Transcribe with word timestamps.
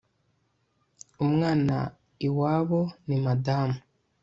umwana 1.25 1.77
iwabo 2.27 2.81
ni 3.07 3.17
madamu 3.25 3.77